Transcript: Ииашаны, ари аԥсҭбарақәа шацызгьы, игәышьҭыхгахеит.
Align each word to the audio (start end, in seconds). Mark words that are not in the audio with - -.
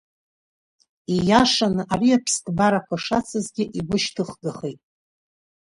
Ииашаны, 1.15 1.83
ари 1.93 2.09
аԥсҭбарақәа 2.17 2.95
шацызгьы, 3.03 3.63
игәышьҭыхгахеит. 3.77 4.81